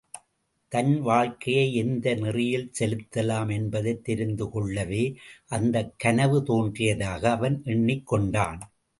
[0.71, 5.03] தன் வாழ்க்கையை எந்த நெறியில் செலுத்தலாம் என்பதைத் தெரிந்துகொள்ளவே
[5.47, 8.59] அந்தக் கனவு தோன்றியதாக அவன் எண்ணிக்கொண்டான்.